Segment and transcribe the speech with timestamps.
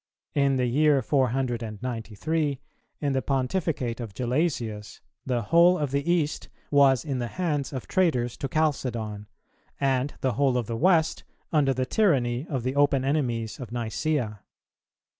[0.33, 2.59] In the year 493,
[3.01, 7.87] in the Pontificate of Gelasius, the whole of the East was in the hands of
[7.87, 9.27] traitors to Chalcedon,
[9.79, 14.39] and the whole of the West under the tyranny of the open enemies of Nicæa.